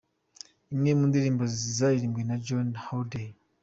[0.73, 1.43] Imwe mu ndirimbo
[1.77, 3.29] zaririmbwe na Johnny Hallday.